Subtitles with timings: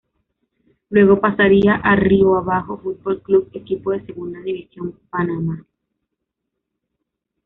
[0.89, 5.63] Luego pasaría a Río Abajo Fútbol Club, equipo de Segunda División Panamá.